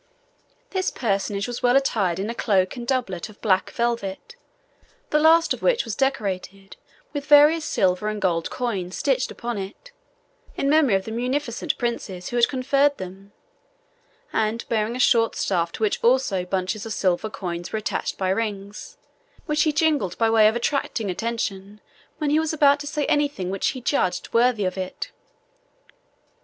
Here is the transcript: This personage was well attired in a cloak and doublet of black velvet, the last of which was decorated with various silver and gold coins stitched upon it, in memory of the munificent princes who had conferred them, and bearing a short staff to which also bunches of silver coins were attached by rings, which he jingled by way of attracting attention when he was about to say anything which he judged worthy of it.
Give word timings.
This 0.71 0.89
personage 0.89 1.47
was 1.47 1.61
well 1.61 1.77
attired 1.77 2.17
in 2.17 2.27
a 2.27 2.33
cloak 2.33 2.75
and 2.75 2.87
doublet 2.87 3.29
of 3.29 3.39
black 3.39 3.69
velvet, 3.69 4.35
the 5.11 5.19
last 5.19 5.53
of 5.53 5.61
which 5.61 5.85
was 5.85 5.95
decorated 5.95 6.75
with 7.13 7.27
various 7.27 7.65
silver 7.65 8.07
and 8.07 8.19
gold 8.19 8.49
coins 8.49 8.97
stitched 8.97 9.29
upon 9.29 9.59
it, 9.59 9.91
in 10.57 10.67
memory 10.71 10.95
of 10.95 11.05
the 11.05 11.11
munificent 11.11 11.77
princes 11.77 12.29
who 12.29 12.35
had 12.35 12.47
conferred 12.47 12.97
them, 12.97 13.31
and 14.33 14.67
bearing 14.69 14.95
a 14.95 14.99
short 14.99 15.35
staff 15.35 15.71
to 15.73 15.83
which 15.83 16.03
also 16.03 16.45
bunches 16.45 16.83
of 16.83 16.93
silver 16.93 17.29
coins 17.29 17.71
were 17.71 17.77
attached 17.77 18.17
by 18.17 18.29
rings, 18.29 18.97
which 19.45 19.61
he 19.61 19.71
jingled 19.71 20.17
by 20.17 20.31
way 20.31 20.47
of 20.47 20.55
attracting 20.55 21.11
attention 21.11 21.79
when 22.17 22.31
he 22.31 22.39
was 22.39 22.51
about 22.51 22.79
to 22.79 22.87
say 22.87 23.05
anything 23.05 23.51
which 23.51 23.67
he 23.67 23.81
judged 23.81 24.33
worthy 24.33 24.65
of 24.65 24.79
it. 24.79 25.11